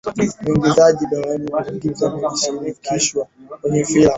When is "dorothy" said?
1.11-1.71